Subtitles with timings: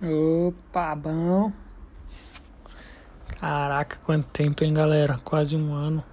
[0.00, 1.50] Opa, bom.
[3.40, 5.18] Caraca, quanto tempo, hein, galera?
[5.24, 6.04] Quase um ano.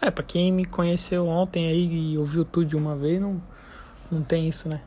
[0.00, 3.42] É, pra quem me conheceu ontem aí e ouviu tudo de uma vez, não,
[4.12, 4.80] não tem isso, né?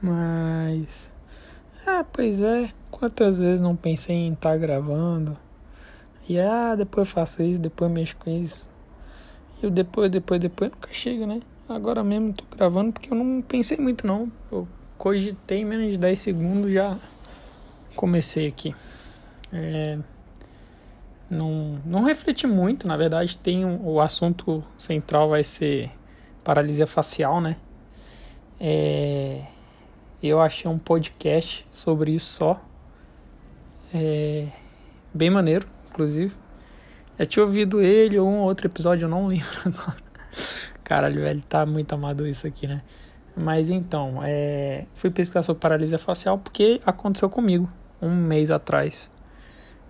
[0.00, 1.12] Mas.
[1.86, 2.72] Ah, pois é.
[2.90, 5.36] Quantas vezes não pensei em estar tá gravando?
[6.26, 8.70] E ah, depois faço isso, depois mexo com isso.
[9.62, 11.42] E depois, depois, depois nunca chega, né?
[11.68, 14.32] Agora mesmo tô gravando porque eu não pensei muito não.
[14.50, 14.66] Eu
[14.96, 16.98] cogitei menos de 10 segundos já
[17.94, 18.74] comecei aqui.
[19.52, 19.98] É,
[21.30, 25.90] não, não refleti muito, na verdade tem um, o assunto central vai ser
[26.42, 27.56] paralisia facial, né?
[28.60, 29.44] É,
[30.22, 32.60] eu achei um podcast sobre isso só.
[33.92, 34.48] É,
[35.12, 36.34] bem maneiro, inclusive.
[37.18, 40.02] Já tinha ouvido ele ou um outro episódio, eu não lembro agora.
[40.82, 42.82] Caralho, velho, tá muito amado isso aqui, né?
[43.36, 47.68] Mas então, é, fui pesquisar sobre paralisia facial porque aconteceu comigo
[48.04, 49.10] um mês atrás.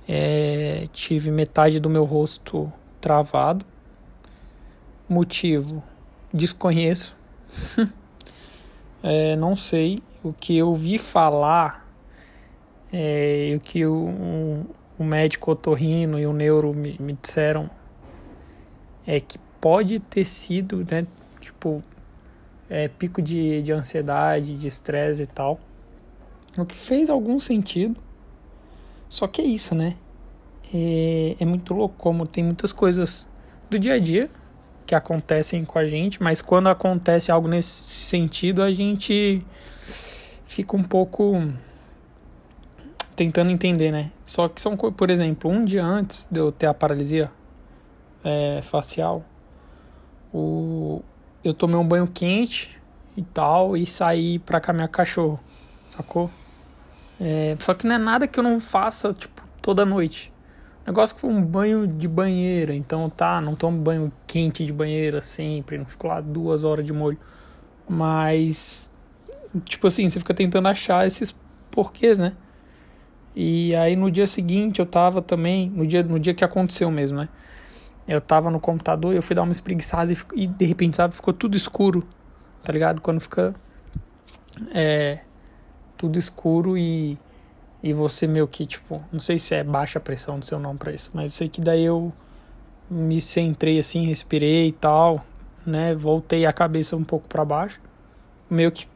[0.09, 3.65] É, tive metade do meu rosto travado.
[5.09, 5.83] Motivo:
[6.33, 7.17] desconheço.
[9.03, 10.03] é, não sei.
[10.23, 11.87] O que eu vi falar,
[12.93, 14.65] é, o que o, um,
[14.99, 17.69] o médico otorrino e o neuro me, me disseram
[19.07, 21.07] é que pode ter sido, né,
[21.41, 21.83] tipo,
[22.69, 25.61] é, pico de, de ansiedade, de estresse e tal.
[26.57, 28.01] O que fez algum sentido.
[29.15, 29.95] Só que é isso, né?
[30.75, 33.25] É, é muito louco como tem muitas coisas
[33.71, 34.29] do dia a dia
[34.85, 39.41] que acontecem com a gente, mas quando acontece algo nesse sentido, a gente
[40.47, 41.41] fica um pouco
[43.15, 44.11] tentando entender, né?
[44.25, 47.31] Só que são, por exemplo, um dia antes de eu ter a paralisia
[48.25, 49.25] é, facial,
[50.33, 51.03] o,
[51.45, 52.77] eu tomei um banho quente
[53.17, 55.39] e tal e saí pra caminhar cachorro,
[55.97, 56.29] sacou?
[57.21, 60.33] É, só que não é nada que eu não faça, tipo, toda noite.
[60.85, 64.73] O negócio que foi um banho de banheira, então tá, não tomo banho quente de
[64.73, 67.19] banheira sempre, não fico lá duas horas de molho.
[67.89, 68.93] Mas,
[69.65, 71.35] tipo assim, você fica tentando achar esses
[71.71, 72.35] porquês, né?
[73.35, 77.19] E aí no dia seguinte eu tava também, no dia, no dia que aconteceu mesmo,
[77.19, 77.29] né?
[78.07, 81.33] Eu tava no computador eu fui dar uma espreguiçada e, e de repente, sabe, ficou
[81.33, 82.07] tudo escuro,
[82.63, 83.01] tá ligado?
[83.01, 83.55] Quando fica.
[84.73, 85.21] É
[86.05, 87.19] tudo escuro e,
[87.83, 90.93] e você meio que, tipo, não sei se é baixa pressão do seu nome pra
[90.93, 92.13] isso, mas sei que daí eu
[92.91, 95.25] me centrei assim, respirei e tal,
[95.65, 95.95] né?
[95.95, 97.81] Voltei a cabeça um pouco para baixo,
[98.51, 98.87] meio que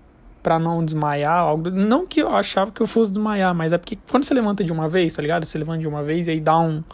[0.43, 3.99] para não desmaiar, algo, não que eu achava que eu fosse desmaiar, mas é porque
[4.11, 5.47] quando você levanta de uma vez, tá ligado?
[5.47, 6.85] Você levanta de uma vez e aí dá um,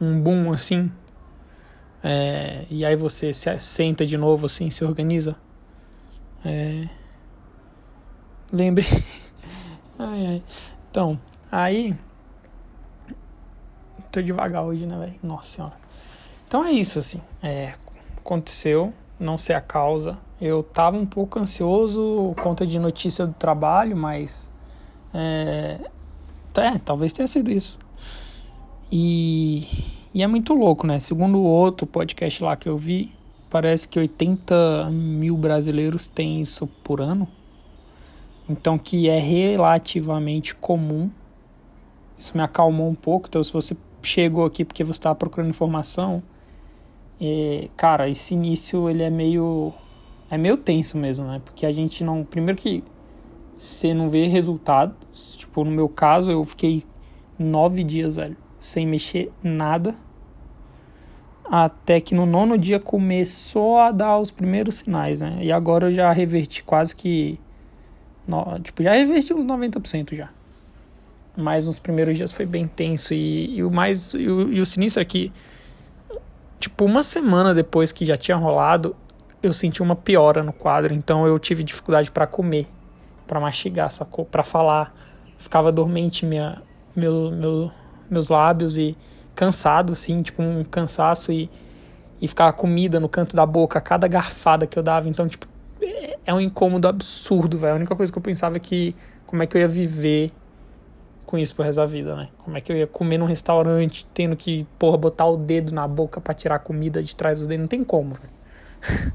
[0.00, 0.90] um boom assim,
[2.02, 5.34] é, e aí você se senta de novo assim, se organiza.
[6.44, 6.88] É,
[8.52, 8.86] lembrei
[9.98, 10.42] Ai, ai.
[10.90, 11.18] Então,
[11.50, 11.94] aí.
[14.10, 15.14] Tô devagar hoje, né, velho?
[15.22, 15.74] Nossa senhora.
[16.46, 17.20] Então é isso, assim.
[17.42, 17.74] É,
[18.16, 20.18] aconteceu, não sei a causa.
[20.40, 24.48] Eu tava um pouco ansioso conta de notícia do trabalho, mas.
[25.12, 25.78] É,
[26.56, 27.78] é, talvez tenha sido isso.
[28.90, 29.66] E,
[30.12, 30.98] e é muito louco, né?
[30.98, 33.12] Segundo o outro podcast lá que eu vi,
[33.50, 37.26] parece que 80 mil brasileiros têm isso por ano.
[38.48, 41.10] Então, que é relativamente comum.
[42.18, 43.28] Isso me acalmou um pouco.
[43.28, 46.22] Então, se você chegou aqui porque você estava procurando informação,
[47.20, 49.72] é, cara, esse início ele é meio
[50.30, 51.40] é meio tenso mesmo, né?
[51.44, 52.82] Porque a gente não, primeiro que
[53.54, 54.94] você não vê resultado.
[55.12, 56.82] Tipo, no meu caso, eu fiquei
[57.38, 59.94] nove dias, velho, sem mexer nada.
[61.44, 65.38] Até que no nono dia começou a dar os primeiros sinais, né?
[65.40, 67.38] E agora eu já reverti quase que
[68.26, 70.30] no, tipo, já reverti uns 90% já.
[71.36, 73.12] Mas nos primeiros dias foi bem tenso.
[73.12, 74.14] E, e o mais.
[74.14, 75.32] E o, e o sinistro é que,
[76.58, 78.94] tipo, uma semana depois que já tinha rolado,
[79.42, 80.94] eu senti uma piora no quadro.
[80.94, 82.66] Então eu tive dificuldade para comer,
[83.26, 84.24] para mastigar, sacou?
[84.24, 84.94] Para falar.
[85.36, 86.62] Ficava dormente minha,
[86.96, 87.70] meu, meu,
[88.08, 88.96] meus lábios e
[89.34, 91.50] cansado, assim, tipo, um cansaço e,
[92.22, 95.08] e ficava comida no canto da boca a cada garfada que eu dava.
[95.08, 95.46] Então, tipo,
[96.26, 97.74] é um incômodo absurdo, velho.
[97.74, 98.94] A única coisa que eu pensava é que
[99.26, 100.32] como é que eu ia viver
[101.26, 102.28] com isso pro resto da vida, né?
[102.38, 105.88] Como é que eu ia comer num restaurante tendo que, porra, botar o dedo na
[105.88, 107.62] boca para tirar a comida de trás dos dedos?
[107.62, 109.12] Não tem como, velho.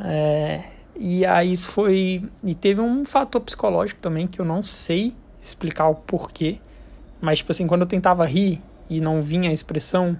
[0.00, 0.64] é,
[0.96, 2.28] e aí isso foi.
[2.42, 6.58] E teve um fator psicológico também que eu não sei explicar o porquê.
[7.20, 10.18] Mas, tipo assim, quando eu tentava rir e não vinha a expressão,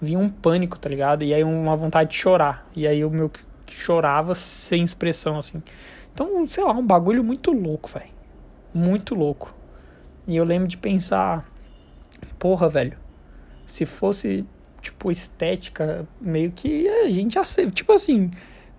[0.00, 1.24] vinha um pânico, tá ligado?
[1.24, 2.68] E aí uma vontade de chorar.
[2.76, 3.30] E aí o meu
[3.66, 5.62] que chorava sem expressão, assim.
[6.14, 8.10] Então, sei lá, um bagulho muito louco, velho.
[8.72, 9.54] Muito louco.
[10.26, 11.46] E eu lembro de pensar,
[12.38, 12.96] porra, velho,
[13.66, 14.46] se fosse,
[14.80, 17.72] tipo, estética, meio que a gente aceita.
[17.72, 18.30] Tipo assim,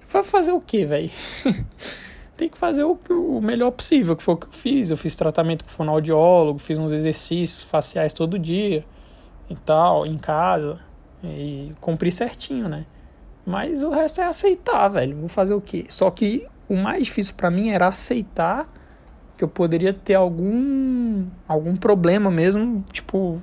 [0.09, 1.11] vai fazer o quê, velho?
[2.35, 4.89] Tem que fazer o, o melhor possível, que foi o que eu fiz.
[4.89, 8.85] Eu fiz tratamento com fonoaudiólogo, fiz uns exercícios faciais todo dia
[9.49, 10.79] e tal, em casa.
[11.23, 12.85] E cumpri certinho, né?
[13.47, 15.15] Mas o resto é aceitar, velho.
[15.15, 15.85] Vou fazer o quê?
[15.87, 18.67] Só que o mais difícil para mim era aceitar
[19.37, 23.41] que eu poderia ter algum algum problema mesmo, tipo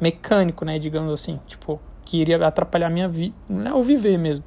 [0.00, 4.44] mecânico, né, digamos assim, tipo que iria atrapalhar minha vida, não é o viver mesmo.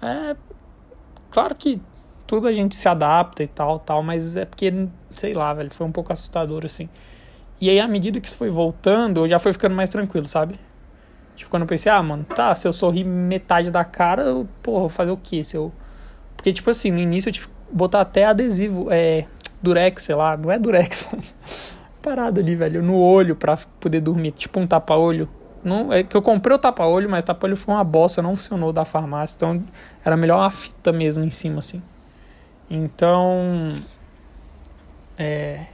[0.00, 0.36] É
[1.30, 1.78] claro que
[2.26, 5.86] tudo a gente se adapta e tal, tal, mas é porque sei lá, velho, foi
[5.86, 6.88] um pouco assustador assim.
[7.60, 10.58] E aí à medida que isso foi voltando, eu já foi ficando mais tranquilo, sabe?
[11.36, 14.88] Tipo, quando eu pensei, ah, mano, tá, se eu sorrir metade da cara, eu, porra,
[14.88, 15.42] fazer o quê?
[15.42, 15.72] Se eu...
[16.36, 19.26] Porque, tipo assim, no início eu tive que botar até adesivo, é,
[19.62, 21.08] durex, sei lá, não é durex.
[22.02, 25.28] Parado ali, velho, no olho pra poder dormir, tipo um tapa-olho.
[25.62, 28.72] Não, é que eu comprei o tapa-olho, mas o tapa-olho foi uma bosta, não funcionou
[28.72, 29.62] da farmácia, então
[30.04, 31.80] era melhor uma fita mesmo em cima, assim.
[32.68, 33.74] Então,
[35.16, 35.66] é,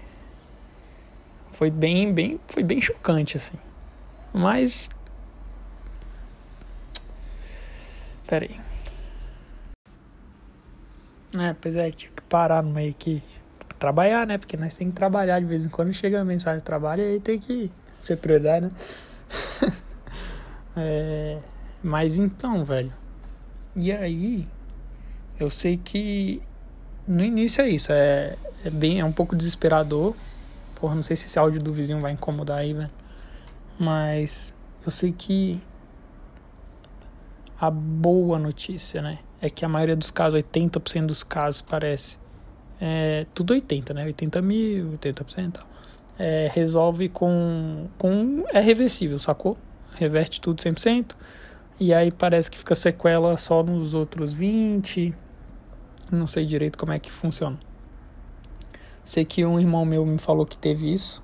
[1.52, 3.56] foi bem, bem, foi bem chocante, assim.
[4.32, 4.90] Mas
[8.29, 8.61] Pera aí.
[11.35, 13.23] É, pois é, tive que parar no meio aqui.
[13.79, 14.37] Trabalhar, né?
[14.37, 17.07] Porque nós temos que trabalhar de vez em quando chega a mensagem de trabalho e
[17.15, 18.73] aí tem que ser prioridade, né?
[20.77, 21.39] é,
[21.83, 22.93] mas então, velho.
[23.75, 24.47] E aí,
[25.41, 26.43] eu sei que
[27.07, 27.93] no início é isso.
[27.93, 30.15] É, é bem, é um pouco desesperador.
[30.75, 32.91] Porra, não sei se esse áudio do vizinho vai incomodar aí, velho.
[33.79, 34.53] Mas
[34.85, 35.63] eu sei que
[37.60, 39.19] a boa notícia, né?
[39.40, 42.19] É que a maioria dos casos, 80% dos casos, parece.
[42.81, 44.05] É, tudo 80, né?
[44.05, 45.60] 80 mil, 80%.
[46.19, 48.44] É, resolve com, com.
[48.52, 49.56] É reversível, sacou?
[49.94, 51.14] Reverte tudo 100%.
[51.81, 55.14] E aí parece que fica sequela só nos outros 20.
[56.10, 57.58] Não sei direito como é que funciona.
[59.05, 61.22] Sei que um irmão meu me falou que teve isso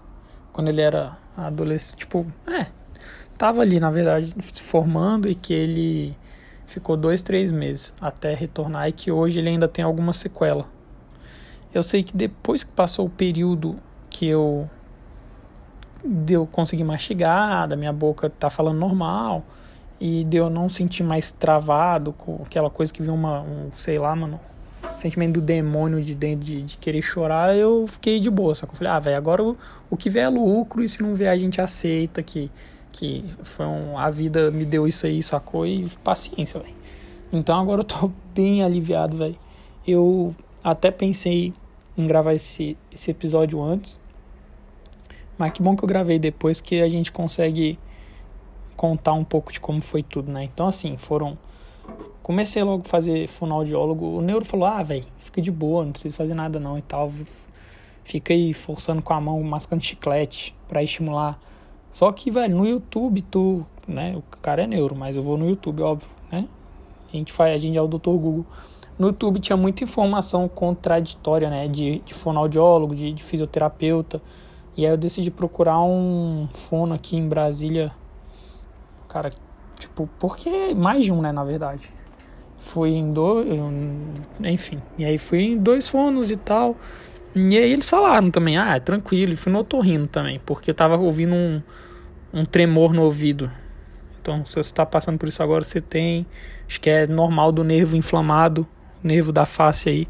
[0.53, 1.99] quando ele era adolescente.
[1.99, 2.67] Tipo, é.
[3.37, 6.17] Tava ali, na verdade, se formando e que ele
[6.67, 10.67] ficou dois, três meses até retornar e que hoje ele ainda tem alguma sequela.
[11.73, 13.77] Eu sei que depois que passou o período
[14.09, 14.69] que eu
[16.05, 19.43] deu conseguir mastigar, da minha boca tá falando normal
[20.01, 24.15] e deu não sentir mais travado com aquela coisa que vinha uma, um, sei lá,
[24.15, 24.39] mano,
[24.97, 28.55] sentimento do demônio de dentro de, de querer chorar, eu fiquei de boa.
[28.55, 29.57] Só que eu falei, ah, velho, agora o,
[29.91, 32.51] o que vier é lucro e se não vier a gente aceita que
[32.95, 35.67] que foi um, a vida me deu isso aí, sacou?
[35.67, 36.75] E paciência, velho.
[37.33, 39.37] Então agora eu tô bem aliviado, velho.
[39.87, 41.53] Eu até pensei
[41.99, 43.99] em gravar esse, esse episódio antes.
[45.37, 47.77] Mas que bom que eu gravei depois que a gente consegue
[48.77, 50.45] contar um pouco de como foi tudo, né?
[50.45, 51.37] Então assim, foram
[52.23, 54.07] comecei logo a fazer fonoaudiólogo.
[54.07, 57.11] O neuro falou: "Ah, velho, fica de boa, não precisa fazer nada não" e tal.
[58.05, 61.41] Fica aí forçando com a mão, mascando chiclete para estimular
[61.95, 64.17] só que, velho, no YouTube tu, né?
[64.17, 66.49] O cara é neuro, mas eu vou no YouTube, óbvio, né?
[67.13, 68.11] A gente faz, a gente é o Dr.
[68.11, 68.45] Google.
[68.99, 71.69] No YouTube tinha muita informação contraditória, né?
[71.69, 74.21] De, de fonoaudiólogo, de, de fisioterapeuta.
[74.77, 77.93] E aí eu decidi procurar um fono aqui em Brasília.
[79.07, 79.31] Cara,
[79.79, 81.93] tipo, porque mais de um, né, na verdade.
[82.59, 83.47] Fui em dois,
[84.43, 84.83] enfim.
[84.99, 86.75] E aí fui em dois fonos e tal.
[87.35, 89.33] E aí eles falaram também, ah, é tranquilo.
[89.33, 91.63] E fui no otorrino também, porque eu tava ouvindo um,
[92.33, 93.51] um tremor no ouvido.
[94.21, 96.25] Então, se você está passando por isso agora, você tem.
[96.67, 98.67] Acho que é normal do nervo inflamado,
[99.03, 100.09] nervo da face aí.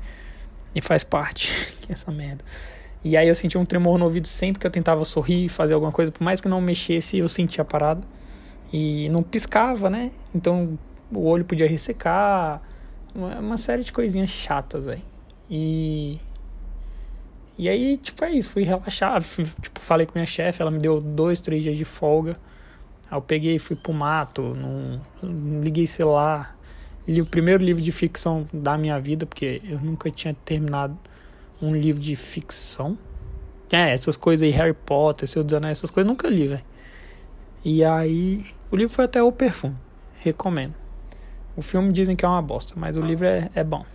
[0.75, 1.51] E faz parte.
[1.81, 2.45] que essa merda.
[3.03, 5.93] E aí eu sentia um tremor no ouvido sempre que eu tentava sorrir, fazer alguma
[5.93, 6.13] coisa.
[6.13, 8.03] Por mais que não mexesse, eu sentia a parada.
[8.73, 10.11] E não piscava, né?
[10.35, 10.79] Então
[11.13, 12.63] o olho podia ressecar.
[13.15, 15.03] Uma série de coisinhas chatas aí.
[15.51, 16.19] E
[17.57, 20.79] e aí, tipo, é isso, fui relaxar, fui, tipo, falei com minha chefe, ela me
[20.81, 22.37] deu dois, três dias de folga.
[23.09, 26.59] Aí eu peguei, fui pro mato, não, não liguei celular.
[27.07, 30.99] Li o primeiro livro de ficção da minha vida, porque eu nunca tinha terminado
[31.63, 32.99] um livro de ficção.
[33.71, 36.63] É, essas coisas aí, Harry Potter, Seu Anéis, essas coisas nunca li, velho.
[37.65, 39.77] E aí, o livro foi até o perfume,
[40.19, 40.75] recomendo.
[41.57, 43.87] O filme dizem que é uma bosta, mas o livro é, é bom.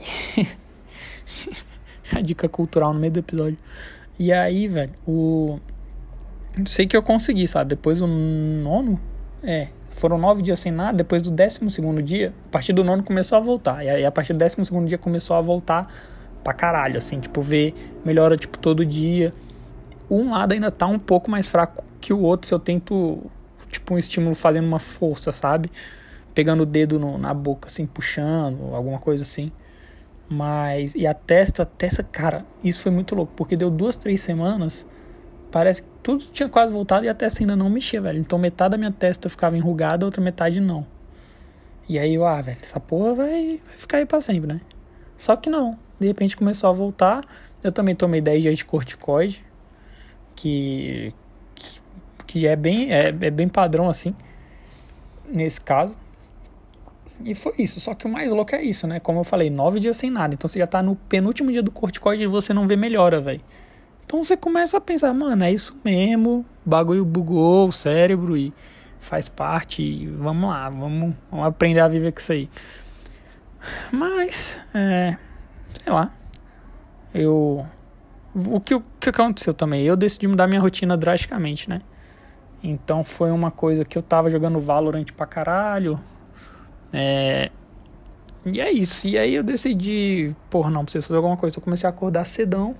[2.18, 3.58] a dica cultural no meio do episódio.
[4.18, 5.58] E aí, velho, o.
[6.66, 7.70] Sei que eu consegui, sabe?
[7.70, 9.00] Depois do nono.
[9.42, 9.68] É.
[9.90, 10.96] Foram nove dias sem nada.
[10.96, 13.84] Depois do décimo segundo dia, a partir do nono começou a voltar.
[13.84, 15.92] E aí, a partir do décimo segundo dia, começou a voltar
[16.42, 17.20] pra caralho, assim.
[17.20, 19.32] Tipo, ver melhora, tipo, todo dia.
[20.10, 23.18] um lado ainda tá um pouco mais fraco que o outro se eu tento,
[23.70, 25.70] tipo, um estímulo fazendo uma força, sabe?
[26.34, 29.50] Pegando o dedo no, na boca, assim, puxando, alguma coisa assim.
[30.28, 34.20] Mas, e a testa, a testa, cara, isso foi muito louco, porque deu duas, três
[34.20, 34.86] semanas,
[35.50, 38.18] parece que tudo tinha quase voltado e a testa ainda não mexia, velho.
[38.18, 40.86] Então metade da minha testa ficava enrugada, a outra metade não.
[41.88, 44.60] E aí eu, ah, velho, essa porra vai, vai ficar aí pra sempre, né?
[45.16, 47.24] Só que não, de repente começou a voltar.
[47.62, 49.42] Eu também tomei 10 dias de corticoide,
[50.36, 51.12] que,
[51.54, 51.80] que,
[52.26, 54.14] que é, bem, é, é bem padrão assim,
[55.26, 55.98] nesse caso.
[57.24, 57.80] E foi isso.
[57.80, 59.00] Só que o mais louco é isso, né?
[59.00, 60.34] Como eu falei, nove dias sem nada.
[60.34, 63.40] Então você já tá no penúltimo dia do corticoide e você não vê melhora, velho.
[64.06, 66.44] Então você começa a pensar, mano, é isso mesmo.
[66.64, 68.52] O bagulho bugou o cérebro e
[69.00, 69.82] faz parte.
[69.82, 72.48] E vamos lá, vamos, vamos aprender a viver com isso aí.
[73.92, 75.16] Mas, é,
[75.84, 76.12] sei lá.
[77.12, 77.66] Eu.
[78.34, 79.82] O que, o que aconteceu também?
[79.82, 81.80] Eu decidi mudar minha rotina drasticamente, né?
[82.62, 85.98] Então foi uma coisa que eu tava jogando Valorant pra caralho.
[86.92, 87.50] É,
[88.44, 89.06] e é isso.
[89.06, 91.58] E aí eu decidi, porra, não, preciso fazer alguma coisa.
[91.58, 92.74] Eu comecei a acordar cedão,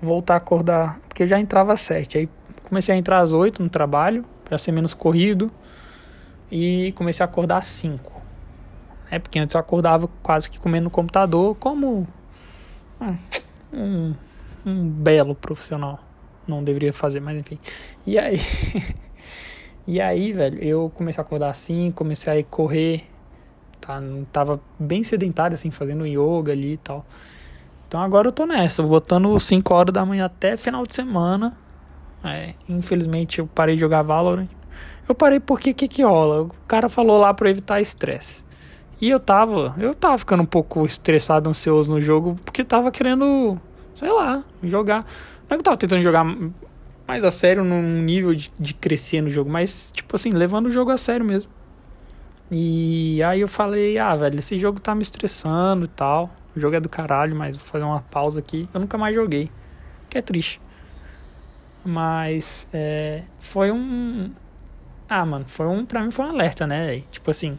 [0.00, 2.18] voltar a acordar, porque eu já entrava às sete.
[2.18, 2.28] Aí
[2.68, 5.50] comecei a entrar às oito no trabalho, para ser menos corrido.
[6.50, 8.20] E comecei a acordar às cinco.
[9.10, 12.06] É porque antes eu acordava quase que comendo no computador, como
[13.72, 14.14] um,
[14.64, 16.00] um belo profissional.
[16.46, 17.58] Não deveria fazer, mas enfim.
[18.06, 18.40] E aí.
[19.86, 23.09] e aí, velho, eu comecei a acordar assim, comecei a correr
[23.90, 24.02] tá?
[24.32, 27.04] Tava bem sedentário, assim, fazendo yoga ali e tal.
[27.88, 31.56] Então agora eu tô nessa, botando 5 horas da manhã até final de semana.
[32.22, 34.48] É, infelizmente eu parei de jogar Valorant.
[35.08, 36.42] Eu parei porque que que rola?
[36.42, 38.44] O cara falou lá pra evitar estresse.
[39.00, 43.58] E eu tava, eu tava ficando um pouco estressado, ansioso no jogo, porque tava querendo,
[43.94, 45.06] sei lá, jogar.
[45.48, 46.24] Não é que eu tava tentando jogar
[47.08, 50.70] mais a sério num nível de, de crescer no jogo, mas tipo assim, levando o
[50.70, 51.50] jogo a sério mesmo.
[52.50, 56.30] E aí eu falei, ah, velho, esse jogo tá me estressando e tal.
[56.54, 58.68] O jogo é do caralho, mas vou fazer uma pausa aqui.
[58.74, 59.48] Eu nunca mais joguei.
[60.08, 60.60] Que é triste.
[61.84, 64.32] Mas é, foi um.
[65.08, 65.86] Ah, mano, foi um.
[65.86, 67.00] Pra mim foi um alerta, né?
[67.10, 67.56] Tipo assim,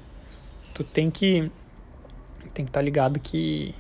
[0.74, 1.50] tu tem que.
[2.54, 3.74] Tem que estar tá ligado que.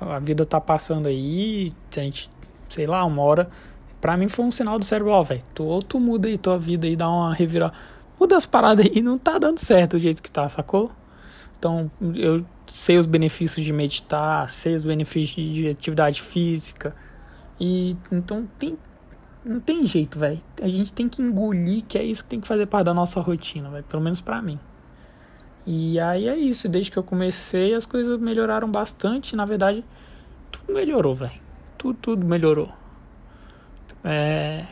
[0.00, 1.72] A vida tá passando aí.
[1.96, 2.28] A gente,
[2.68, 3.48] sei lá, uma hora.
[4.00, 5.42] Pra mim foi um sinal do cérebro, ó, velho.
[5.54, 7.72] Tu, ou tu muda aí tua vida e dá uma revira
[8.18, 10.90] muda as paradas aí, não tá dando certo do jeito que tá, sacou?
[11.58, 16.94] Então, eu sei os benefícios de meditar, sei os benefícios de atividade física.
[17.60, 18.78] E então tem
[19.44, 20.40] não tem jeito, velho.
[20.60, 23.20] A gente tem que engolir que é isso que tem que fazer parte da nossa
[23.20, 24.58] rotina, velho, pelo menos para mim.
[25.66, 29.84] E aí é isso, desde que eu comecei as coisas melhoraram bastante, na verdade,
[30.50, 31.40] tudo melhorou, velho.
[31.76, 32.72] Tudo, tudo melhorou.
[34.04, 34.66] É,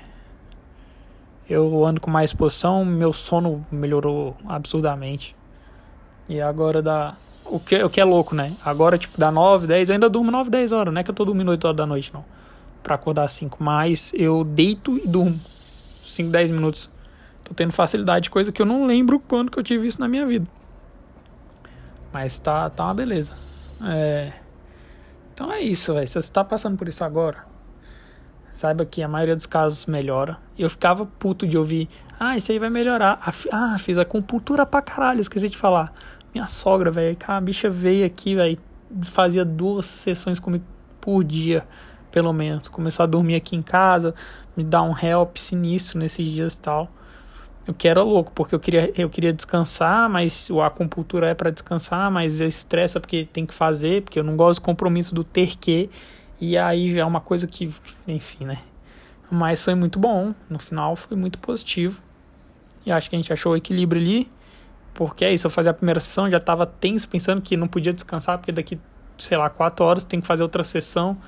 [1.48, 5.36] eu ando com mais posição, meu sono melhorou absurdamente.
[6.28, 7.14] E agora dá.
[7.44, 8.52] O que, o que é louco, né?
[8.64, 10.92] Agora, tipo, dá 9, 10, eu ainda durmo 9, 10 horas.
[10.92, 12.24] Não é que eu tô dormindo 8 horas da noite, não.
[12.82, 13.62] Pra acordar 5.
[13.62, 15.38] Mas eu deito e durmo
[16.04, 16.90] 5, 10 minutos.
[17.44, 20.26] Tô tendo facilidade, coisa que eu não lembro quando que eu tive isso na minha
[20.26, 20.46] vida.
[22.12, 23.30] Mas tá, tá uma beleza.
[23.84, 24.32] É...
[25.32, 26.08] Então é isso, velho.
[26.08, 27.44] Se você tá passando por isso agora,
[28.56, 30.38] saiba que a maioria dos casos melhora.
[30.58, 33.20] Eu ficava puto de ouvir, ah, isso aí vai melhorar.
[33.52, 35.92] Ah, fiz acupuntura pra caralho, esqueci de falar.
[36.32, 38.58] Minha sogra, velho, a bicha veio aqui, velho,
[39.02, 40.64] fazia duas sessões comigo
[41.00, 41.66] por dia,
[42.10, 42.68] pelo menos.
[42.68, 44.14] Começou a dormir aqui em casa,
[44.56, 46.90] me dar um help sinistro nesses dias e tal.
[47.68, 51.50] O que era louco, porque eu queria, eu queria descansar, mas a acupuntura é para
[51.50, 55.58] descansar, mas estressa porque tem que fazer, porque eu não gosto do compromisso do ter
[55.58, 55.90] que.
[56.40, 57.72] E aí é uma coisa que,
[58.06, 58.58] enfim, né?
[59.30, 60.34] Mas foi muito bom.
[60.48, 62.00] No final foi muito positivo.
[62.84, 64.30] E acho que a gente achou o equilíbrio ali.
[64.94, 67.92] Porque é isso, eu fazia a primeira sessão, já estava tenso, pensando que não podia
[67.92, 68.80] descansar, porque daqui,
[69.18, 71.18] sei lá, quatro horas tem que fazer outra sessão.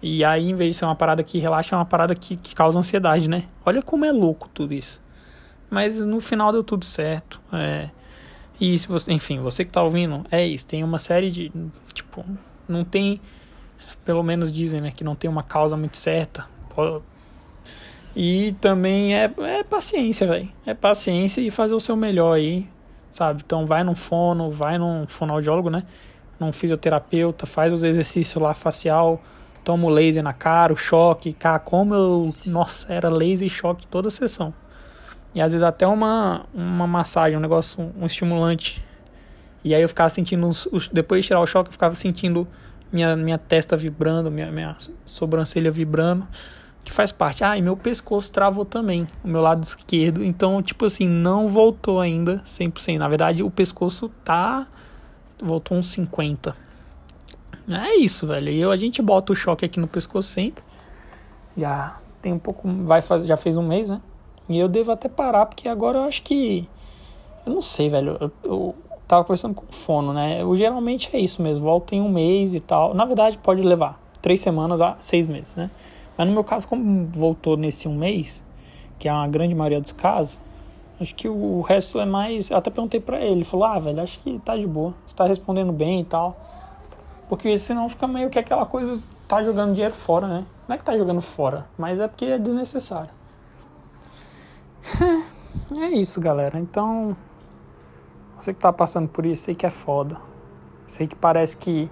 [0.00, 2.54] E aí, em vez de ser uma parada que relaxa, é uma parada que, que
[2.54, 3.46] causa ansiedade, né?
[3.66, 5.02] Olha como é louco tudo isso.
[5.68, 7.40] Mas no final deu tudo certo.
[7.52, 7.90] É...
[8.60, 10.66] E se você, enfim, você que tá ouvindo, é isso.
[10.66, 11.52] Tem uma série de.
[11.92, 12.24] Tipo,
[12.68, 13.20] não tem
[14.04, 16.46] pelo menos dizem, né, que não tem uma causa muito certa.
[18.14, 20.48] E também é, é paciência, velho.
[20.66, 22.66] É paciência e fazer o seu melhor aí,
[23.12, 23.42] sabe?
[23.44, 25.84] Então vai num fono, vai num fonoaudiólogo, né?
[26.38, 29.22] Num fisioterapeuta, faz os exercícios lá facial,
[29.62, 33.86] toma o laser na cara, o choque, cara, como eu, nossa, era laser e choque
[33.86, 34.52] toda a sessão.
[35.34, 38.84] E às vezes até uma, uma massagem, um negócio, um, estimulante.
[39.62, 42.48] E aí eu ficava sentindo, os, depois de tirar o choque, eu ficava sentindo
[42.92, 46.26] minha, minha testa vibrando, minha, minha sobrancelha vibrando.
[46.82, 47.44] que faz parte.
[47.44, 50.24] Ah, e meu pescoço travou também, o meu lado esquerdo.
[50.24, 52.98] Então, tipo assim, não voltou ainda 100%.
[52.98, 54.66] Na verdade, o pescoço tá.
[55.42, 56.54] Voltou uns 50%.
[57.68, 58.50] É isso, velho.
[58.50, 60.64] Eu, a gente bota o choque aqui no pescoço sempre.
[61.56, 62.68] Já tem um pouco.
[62.84, 64.00] Vai fazer, já fez um mês, né?
[64.48, 66.68] E eu devo até parar, porque agora eu acho que.
[67.46, 68.16] Eu não sei, velho.
[68.20, 68.74] Eu, eu
[69.10, 70.40] tava conversando com o fono, né?
[70.40, 71.64] Eu, geralmente é isso mesmo.
[71.64, 72.94] Volta em um mês e tal.
[72.94, 75.68] Na verdade, pode levar três semanas a seis meses, né?
[76.16, 78.40] Mas no meu caso, como voltou nesse um mês,
[79.00, 80.40] que é a grande maioria dos casos,
[81.00, 82.50] acho que o resto é mais.
[82.50, 85.16] Eu até perguntei pra ele, ele falou: ah, velho, acho que tá de boa, você
[85.16, 86.38] tá respondendo bem e tal.
[87.28, 90.46] Porque senão fica meio que aquela coisa, tá jogando dinheiro fora, né?
[90.68, 93.10] Não é que tá jogando fora, mas é porque é desnecessário.
[95.76, 96.60] é isso, galera.
[96.60, 97.16] Então,
[98.44, 100.16] você que tá passando por isso, sei que é foda.
[100.86, 101.90] Sei que parece que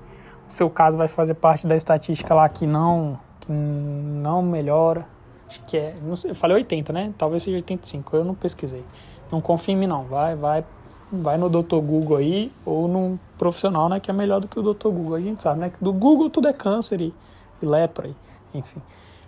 [0.48, 5.06] o seu caso vai fazer parte da estatística lá que não não melhora.
[5.48, 5.94] Acho que é.
[6.02, 7.14] Não sei, eu falei 80, né?
[7.16, 8.16] Talvez seja 85.
[8.16, 8.84] Eu não pesquisei.
[9.30, 10.04] Não confia em mim, não.
[10.04, 10.64] Vai, vai,
[11.10, 11.76] vai no Dr.
[11.76, 14.00] Google aí ou num profissional, né?
[14.00, 14.88] Que é melhor do que o Dr.
[14.88, 15.14] Google.
[15.14, 15.72] A gente sabe, né?
[15.80, 17.14] Do Google tudo é câncer e,
[17.62, 18.16] e lepra, e,
[18.58, 18.82] enfim.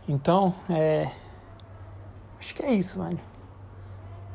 [0.09, 1.11] Então, é.
[2.39, 3.21] Acho que é isso, velho.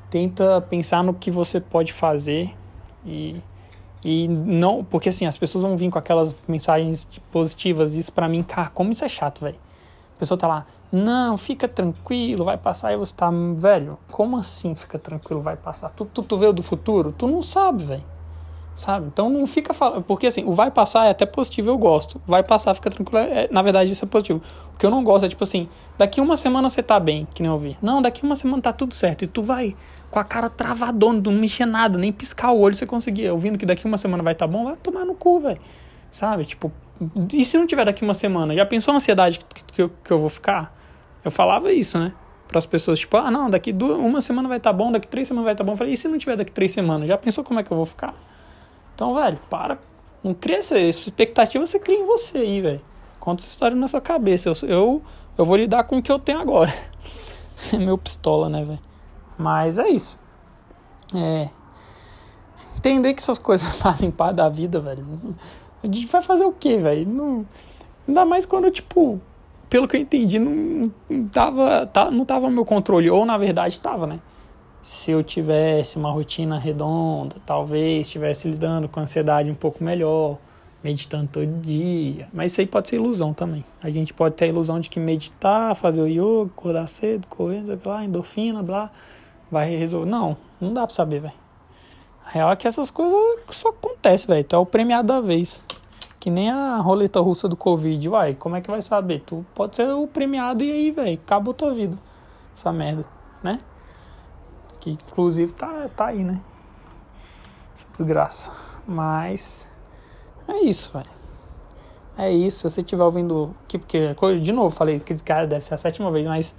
[0.10, 2.56] Tenta pensar no que você pode fazer
[3.06, 3.42] e.
[4.08, 8.44] E não, porque assim, as pessoas vão vir com aquelas mensagens positivas, isso para mim,
[8.44, 9.58] cara, como isso é chato, velho.
[10.16, 12.94] A pessoa tá lá, não, fica tranquilo, vai passar.
[12.94, 15.90] E você tá, velho, como assim fica tranquilo, vai passar?
[15.90, 17.12] Tu, tu, tu veio do futuro?
[17.12, 18.04] Tu não sabe, velho.
[18.76, 19.08] Sabe?
[19.08, 20.04] Então não fica falando.
[20.04, 22.22] Porque assim, o vai passar é até positivo, eu gosto.
[22.28, 23.18] Vai passar, fica tranquilo.
[23.18, 24.42] É, na verdade, isso é positivo.
[24.74, 27.42] O que eu não gosto é tipo assim, daqui uma semana você tá bem, que
[27.42, 27.78] nem eu vi.
[27.82, 29.24] Não, daqui uma semana tá tudo certo.
[29.24, 29.76] E tu vai
[30.16, 33.34] com a cara travadona, não mexer nada, nem piscar o olho você conseguia.
[33.34, 35.60] Ouvindo que daqui uma semana vai tá bom, vai tomar no cu, velho.
[36.10, 36.46] Sabe?
[36.46, 36.72] Tipo,
[37.34, 38.56] e se não tiver daqui uma semana?
[38.56, 40.74] Já pensou a ansiedade que, que, eu, que eu vou ficar?
[41.26, 42.14] Eu falava isso, né?
[42.48, 45.06] Para as pessoas, tipo, ah, não, daqui duas, uma semana vai estar tá bom, daqui
[45.06, 45.74] três semanas vai estar tá bom.
[45.74, 47.10] Eu falei, e se não tiver daqui três semanas?
[47.10, 48.16] Já pensou como é que eu vou ficar?
[48.96, 49.78] Então, velho, para.
[50.24, 52.82] Não cria essa expectativa, você cria em você aí, velho.
[53.20, 54.48] Conta essa história na sua cabeça.
[54.48, 55.04] Eu, eu,
[55.38, 56.74] eu vou lidar com o que eu tenho agora.
[57.74, 58.95] É meu pistola, né, velho?
[59.38, 60.20] Mas é isso.
[61.14, 61.50] É.
[62.78, 65.06] Entender que essas coisas fazem parte da vida, velho.
[65.84, 67.08] A gente vai fazer o quê, velho?
[67.08, 67.46] Não,
[68.08, 69.20] ainda mais quando, tipo,
[69.70, 70.92] pelo que eu entendi, não,
[71.32, 73.10] tava, tá, não tava no meu controle.
[73.10, 74.20] Ou, na verdade, tava, né?
[74.82, 80.38] Se eu tivesse uma rotina redonda, talvez estivesse lidando com ansiedade um pouco melhor,
[80.84, 82.28] meditando todo dia.
[82.32, 83.66] Mas isso aí pode ser ilusão também.
[83.82, 87.64] A gente pode ter a ilusão de que meditar, fazer o yoga, acordar cedo, correr,
[87.76, 88.92] blá, endorfina, blá,
[89.51, 90.10] vai resolver.
[90.10, 91.34] Não, não dá pra saber, velho.
[92.25, 93.20] A real é que essas coisas
[93.51, 94.44] só acontecem, velho.
[94.44, 95.64] Tu é o premiado da vez.
[96.20, 98.34] Que nem a roleta russa do Covid, vai.
[98.34, 99.22] Como é que vai saber?
[99.25, 101.98] Tu pode ser o premiado e aí, velho, acabou tua vida.
[102.55, 103.05] Essa merda,
[103.44, 103.60] né?
[104.79, 106.42] Que inclusive tá, tá aí, né?
[107.75, 108.51] Essa desgraça.
[108.88, 109.70] Mas
[110.48, 111.10] é isso, velho.
[112.18, 112.58] É isso.
[112.58, 113.53] Se você estiver ouvindo.
[113.68, 116.55] Que, porque, de novo, falei que cara deve ser a sétima vez, mas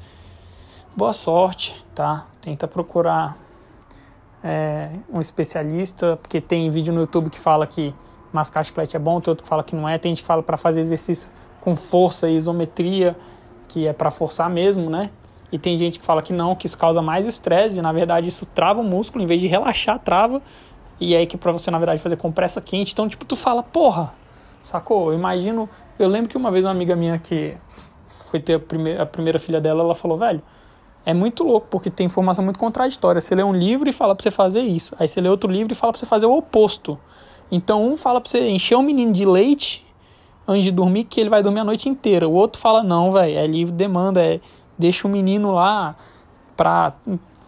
[0.97, 2.27] boa sorte, tá?
[2.41, 3.37] Tenta procurar
[4.43, 7.95] é, um especialista, porque tem vídeo no YouTube que fala que
[8.33, 10.43] mascar chiclete é bom, tem outro que fala que não é, tem gente que fala
[10.43, 11.29] para fazer exercício
[11.61, 13.15] com força e isometria,
[13.69, 15.11] que é para forçar mesmo, né?
[15.53, 18.29] E tem gente que fala que não, que isso causa mais estresse, e na verdade
[18.29, 20.41] isso trava o músculo, em vez de relaxar, trava.
[20.99, 22.93] E aí que para você, na verdade, fazer compressa quente.
[22.93, 24.15] Então, tipo, tu fala, porra,
[24.65, 25.13] sacou?
[25.13, 25.69] Eu imagino.
[25.99, 27.55] Eu lembro que uma vez uma amiga minha que
[28.31, 30.43] foi ter a primeira, a primeira filha dela, ela falou, velho,
[31.07, 33.21] é muito louco, porque tem informação muito contraditória.
[33.21, 34.93] Você lê um livro e fala pra você fazer isso.
[34.99, 36.99] Aí você lê outro livro e fala pra você fazer o oposto.
[37.51, 39.87] Então um fala pra você encher o menino de leite
[40.49, 42.29] antes de dormir, que ele vai dormir a noite inteira.
[42.29, 44.41] O outro fala, não, velho, é livre demanda, é
[44.77, 45.95] deixa o menino lá
[46.57, 46.93] pra.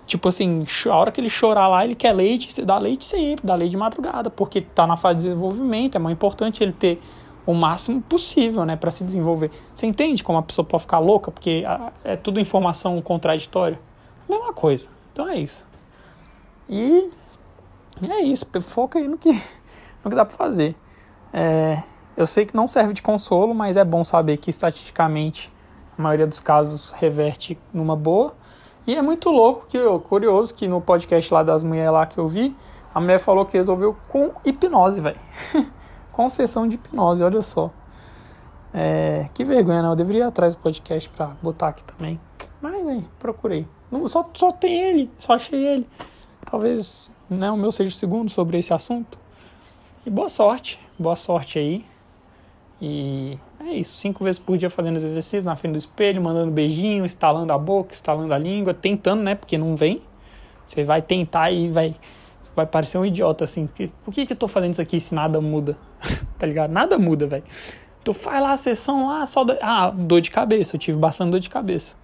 [0.06, 3.44] Tipo assim, a hora que ele chorar lá, ele quer leite, você dá leite sempre,
[3.44, 6.98] dá leite de madrugada, porque tá na fase de desenvolvimento, é mais importante ele ter
[7.48, 9.50] o máximo possível, né, para se desenvolver.
[9.74, 11.64] Você entende como a pessoa pode ficar louca porque
[12.04, 13.80] é tudo informação contraditória?
[14.28, 14.90] Mesma coisa.
[15.10, 15.66] Então é isso.
[16.68, 17.08] E
[18.06, 18.46] é isso.
[18.60, 19.30] Foca aí no que,
[20.04, 20.76] no que dá para fazer.
[21.32, 21.82] É,
[22.18, 25.50] eu sei que não serve de consolo, mas é bom saber que estatisticamente
[25.96, 28.34] a maioria dos casos reverte numa boa.
[28.86, 32.18] E é muito louco, que eu, curioso, que no podcast lá das mulheres lá que
[32.18, 32.54] eu vi,
[32.94, 35.18] a mulher falou que resolveu com hipnose, velho.
[36.18, 37.70] com sessão de hipnose, olha só.
[38.74, 39.88] É, que vergonha, né?
[39.88, 42.18] Eu deveria ir atrás do podcast pra botar aqui também.
[42.60, 43.68] Mas aí, procurei.
[43.88, 45.88] Não, só, só tem ele, só achei ele.
[46.44, 49.16] Talvez né, o meu seja o segundo sobre esse assunto.
[50.04, 51.86] E boa sorte, boa sorte aí.
[52.82, 57.04] E É isso, cinco vezes por dia fazendo exercício na frente do espelho, mandando beijinho,
[57.04, 59.36] estalando a boca, estalando a língua, tentando, né?
[59.36, 60.02] Porque não vem.
[60.66, 61.94] Você vai tentar e vai
[62.58, 63.66] vai parecer um idiota assim.
[63.66, 65.76] Porque, por que, que eu tô fazendo isso aqui se nada muda?
[66.38, 66.70] tá ligado?
[66.70, 67.44] Nada muda, velho.
[68.04, 69.44] Tu faz lá a sessão lá, só.
[69.44, 69.56] Do...
[69.62, 70.76] Ah, dor de cabeça.
[70.76, 71.96] Eu tive bastante dor de cabeça.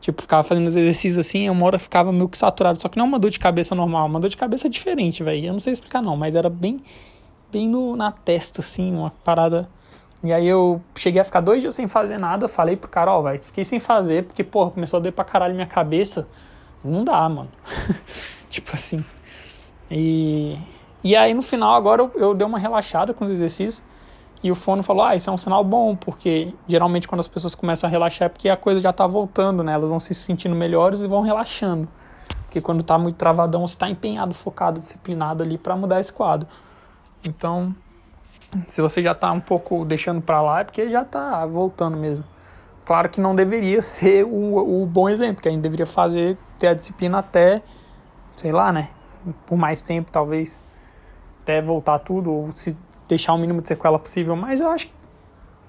[0.00, 2.80] Tipo, ficava fazendo os exercícios assim, uma hora ficava meio que saturado.
[2.80, 5.46] Só que não é uma dor de cabeça normal, uma dor de cabeça diferente, velho.
[5.46, 6.80] Eu não sei explicar não, mas era bem,
[7.52, 9.68] bem no, na testa, assim, uma parada.
[10.24, 12.48] E aí eu cheguei a ficar dois dias sem fazer nada.
[12.48, 15.24] Falei pro cara, ó, oh, velho, fiquei sem fazer, porque, porra, começou a doer pra
[15.24, 16.26] caralho minha cabeça.
[16.84, 17.50] Não dá, mano.
[18.50, 19.04] tipo assim.
[19.92, 20.58] E,
[21.04, 23.84] e aí no final agora eu, eu dei uma relaxada com os exercícios.
[24.42, 27.54] E o fono falou: Ah, isso é um sinal bom, porque geralmente quando as pessoas
[27.54, 29.72] começam a relaxar é porque a coisa já está voltando, né?
[29.74, 31.86] Elas vão se sentindo melhores e vão relaxando.
[32.44, 36.48] Porque quando está muito travadão, você está empenhado, focado, disciplinado ali para mudar esse quadro.
[37.24, 37.74] Então,
[38.68, 42.24] se você já está um pouco deixando para lá, é porque já está voltando mesmo.
[42.84, 46.66] Claro que não deveria ser o, o bom exemplo, que a gente deveria fazer, ter
[46.66, 47.62] a disciplina até,
[48.36, 48.88] sei lá, né?
[49.46, 50.60] Por mais tempo, talvez,
[51.42, 52.76] até voltar tudo, ou se
[53.08, 54.94] deixar o mínimo de sequela possível, mas eu acho que,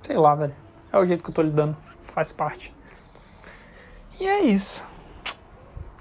[0.02, 0.56] sei lá, velho.
[0.92, 2.74] É o jeito que eu tô lidando, faz parte.
[4.20, 4.84] E é isso.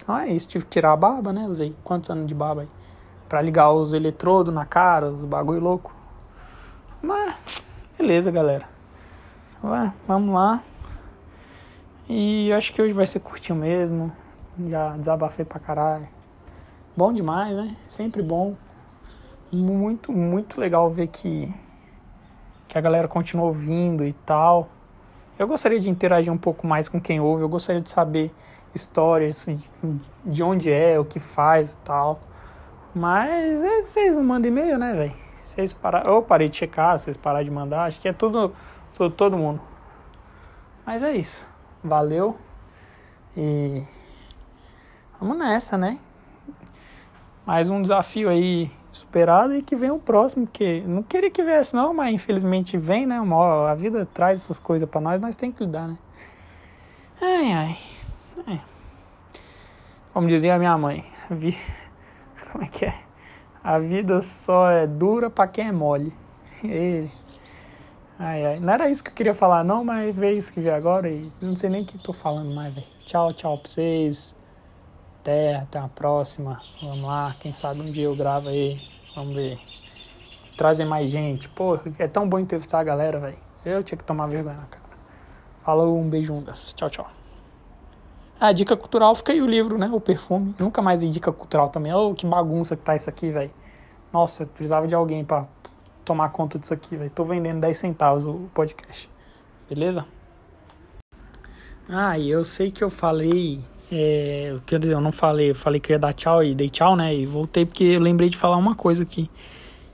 [0.03, 1.47] Então é isso, tive que tirar a barba, né?
[1.47, 2.69] Usei quantos anos de barba aí?
[3.29, 5.95] Pra ligar os eletrodos na cara, os bagulho louco.
[7.01, 7.35] Mas,
[7.97, 8.69] beleza, galera.
[9.65, 10.63] Ué, vamos lá.
[12.09, 14.13] E eu acho que hoje vai ser curtinho mesmo.
[14.69, 16.07] Já desabafei pra caralho.
[16.95, 17.75] Bom demais, né?
[17.89, 18.55] Sempre bom
[19.51, 21.53] muito, muito legal ver que,
[22.69, 24.69] que a galera continua ouvindo e tal.
[25.39, 28.31] Eu gostaria de interagir um pouco mais com quem ouve, eu gostaria de saber
[28.75, 29.47] histórias
[30.25, 32.21] de onde é, o que faz e tal.
[32.95, 35.15] Mas é, vocês não mandam e-mail, né, velho?
[35.43, 38.55] Vocês parar, eu parei de checar, vocês pararam de mandar, acho que é tudo,
[38.95, 39.61] tudo, todo mundo.
[40.85, 41.47] Mas é isso.
[41.83, 42.37] Valeu.
[43.35, 43.83] E
[45.19, 45.99] vamos nessa, né?
[47.45, 51.75] Mais um desafio aí superado e que venha o próximo, que não queria que viesse
[51.75, 53.21] não, mas infelizmente vem, né?
[53.21, 55.99] Uma, a vida traz essas coisas para nós, nós tem que lidar, né?
[57.21, 57.79] Ai, ai.
[58.47, 58.61] É.
[60.13, 61.59] Como dizia a minha mãe, vi...
[62.53, 62.95] como é que é?
[63.65, 66.13] A vida só é dura para quem é mole.
[66.63, 67.09] E...
[68.19, 68.61] Ai, ai.
[68.61, 71.33] Não era isso que eu queria falar, não, mas veio isso que veio agora e
[71.41, 72.87] não sei nem o que tô falando mais, velho.
[73.05, 74.33] Tchau, tchau pra vocês.
[75.23, 76.61] Até, até a próxima.
[76.83, 78.81] Vamos lá, quem sabe um dia eu gravo aí.
[79.15, 79.57] Vamos ver.
[80.57, 81.49] Trazem mais gente.
[81.49, 83.39] Pô, é tão bom entrevistar a galera, velho.
[83.65, 84.83] Eu tinha que tomar vergonha na cara.
[85.65, 86.43] Falou, um beijo,
[86.75, 87.11] Tchau, tchau.
[88.41, 89.89] A ah, dica cultural fica aí o livro, né?
[89.93, 90.57] O perfume.
[90.59, 91.95] Nunca mais dica cultural também.
[91.95, 93.53] Oh, que bagunça que tá isso aqui, velho.
[94.13, 95.47] Nossa, precisava de alguém para
[96.05, 97.11] tomar conta disso aqui, velho.
[97.11, 99.09] Tô vendendo 10 centavos o podcast.
[99.69, 100.05] Beleza?
[101.89, 105.79] Ah, e eu sei que eu falei é, quer dizer, eu não falei, eu falei
[105.79, 107.15] que ia dar tchau e dei tchau, né?
[107.15, 109.29] E voltei porque eu lembrei de falar uma coisa aqui.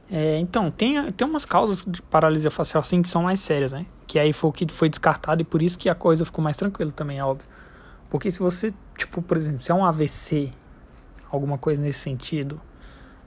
[0.09, 3.87] É, então, tem, tem umas causas de paralisia facial assim que são mais sérias, né?
[4.07, 6.57] Que aí foi o que foi descartado e por isso que a coisa ficou mais
[6.57, 7.49] tranquila também, é óbvio.
[8.09, 10.53] Porque se você, tipo, por exemplo, se é um AVC,
[11.29, 12.61] alguma coisa nesse sentido,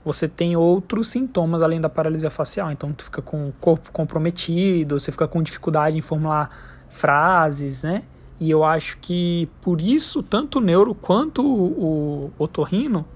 [0.02, 2.72] você tem outros sintomas além da paralisia facial.
[2.72, 6.48] Então, tu fica com o corpo comprometido, você fica com dificuldade em formular
[6.88, 8.04] frases, né?
[8.42, 13.06] E eu acho que por isso, tanto o neuro quanto o, o otorrino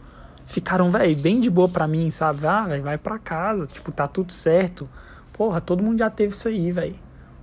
[0.44, 2.46] ficaram, velho, bem de boa pra mim, sabe?
[2.46, 4.88] Ah, velho, vai pra casa, tipo, tá tudo certo.
[5.32, 6.94] Porra, todo mundo já teve isso aí, velho.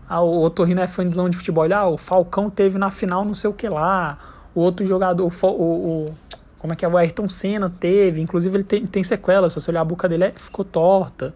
[0.08, 1.66] Ah, o otorrino é fãzão de futebol.
[1.74, 4.18] Ah, o Falcão teve na final não sei o que lá.
[4.56, 6.16] O outro jogador, o, o, o
[6.58, 6.88] como é que é?
[6.88, 8.22] O Ayrton Senna teve.
[8.22, 11.36] Inclusive ele tem, tem sequela, se você olhar a boca dele, é, ficou torta.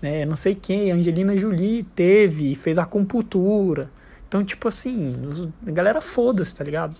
[0.00, 3.90] É, não sei quem, Angelina Jolie teve, fez acupuntura.
[4.34, 6.96] Então, tipo assim, a galera foda-se, tá ligado?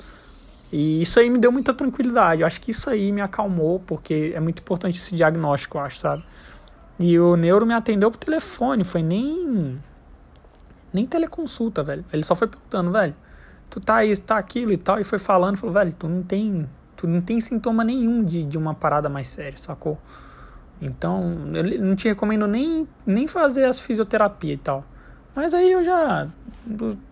[0.73, 2.43] E isso aí me deu muita tranquilidade.
[2.43, 5.99] Eu acho que isso aí me acalmou, porque é muito importante esse diagnóstico, eu acho,
[5.99, 6.23] sabe?
[6.97, 9.83] E o neuro me atendeu por telefone, foi nem.
[10.93, 12.05] Nem teleconsulta, velho.
[12.13, 13.17] Ele só foi perguntando, velho,
[13.69, 16.71] tu tá isso, tá aquilo e tal, e foi falando, falou, velho, tu não tem.
[16.95, 19.99] Tu não tem sintoma nenhum de, de uma parada mais séria, sacou?
[20.81, 24.85] Então, ele não te recomendo nem, nem fazer as fisioterapia e tal.
[25.35, 26.29] Mas aí eu já.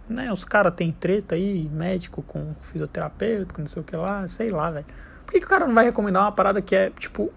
[0.08, 4.26] Né, os caras têm treta aí, médico com fisioterapeuta, com não sei o que lá,
[4.26, 4.86] sei lá, velho.
[5.26, 7.32] Por que, que o cara não vai recomendar uma parada que é, tipo,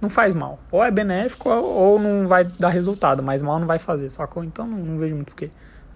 [0.00, 0.58] não faz mal?
[0.70, 4.44] Ou é benéfico ou não vai dar resultado, mas mal não vai fazer, sacou?
[4.44, 5.50] Então não, não vejo muito porquê.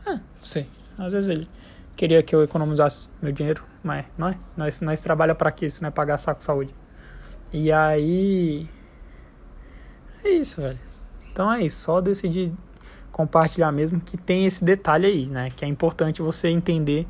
[0.07, 0.69] É, não sei.
[0.99, 1.49] Às vezes ele
[1.97, 4.35] queria que eu economizasse meu dinheiro, mas não é?
[4.57, 6.75] Nós, nós trabalha para quê se não é pagar saco de saúde?
[7.53, 8.69] E aí.
[10.25, 10.79] É isso, velho.
[11.33, 11.81] Então é isso.
[11.81, 12.53] Só decidi
[13.13, 15.51] compartilhar mesmo que tem esse detalhe aí, né?
[15.55, 17.07] Que é importante você entender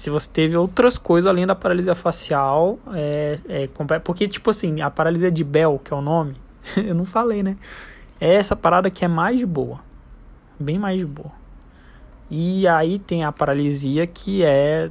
[0.00, 4.90] se você teve outras coisas além da paralisia facial, é, é, porque, tipo assim, a
[4.90, 6.36] paralisia de Bell, que é o nome,
[6.74, 7.58] eu não falei, né?
[8.18, 9.80] É essa parada que é mais de boa.
[10.58, 11.30] Bem mais de boa.
[12.30, 14.90] E aí tem a paralisia que é.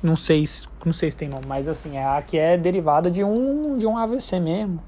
[0.00, 0.44] Não sei,
[0.84, 3.86] não sei se tem nome, mas assim, é a que é derivada de um, de
[3.86, 4.80] um AVC mesmo.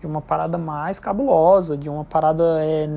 [0.00, 2.64] De uma parada mais cabulosa, de uma parada.
[2.64, 2.88] É,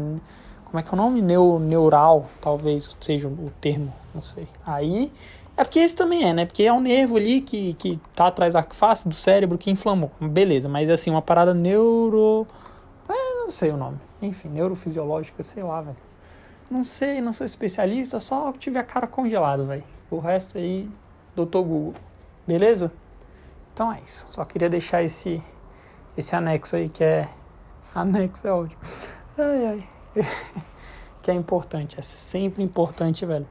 [0.66, 1.22] como é que é o nome?
[1.22, 4.48] Neu, neural, talvez seja o termo, não sei.
[4.66, 5.12] Aí
[5.58, 6.46] é porque esse também é, né?
[6.46, 10.12] Porque é um nervo ali que, que tá atrás da face do cérebro que inflamou.
[10.20, 12.46] Beleza, mas assim, uma parada neuro.
[13.08, 13.98] É, não sei o nome.
[14.22, 15.98] Enfim, neurofisiológica, sei lá, velho.
[16.70, 19.84] Não sei, não sou especialista, só tive a cara congelada, velho.
[20.12, 20.90] O resto aí,
[21.36, 21.94] doutor Google.
[22.46, 22.92] Beleza?
[23.74, 24.26] Então é isso.
[24.30, 25.42] Só queria deixar esse,
[26.18, 27.30] esse anexo aí que é.
[27.94, 28.82] Anexo é ótimo.
[29.38, 29.95] Ai, ai.
[31.22, 32.00] que é importante.
[32.00, 33.48] É sempre importante, velho.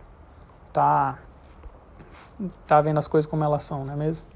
[0.72, 1.18] Tá
[2.66, 4.26] tá vendo as coisas como elas são, não é mesmo?